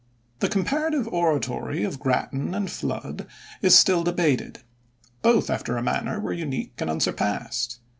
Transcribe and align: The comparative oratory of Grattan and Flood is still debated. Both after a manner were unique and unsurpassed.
The 0.39 0.49
comparative 0.49 1.07
oratory 1.09 1.83
of 1.83 1.99
Grattan 1.99 2.55
and 2.55 2.71
Flood 2.71 3.27
is 3.61 3.77
still 3.77 4.03
debated. 4.03 4.61
Both 5.21 5.47
after 5.51 5.77
a 5.77 5.83
manner 5.83 6.19
were 6.19 6.33
unique 6.33 6.73
and 6.79 6.89
unsurpassed. 6.89 7.79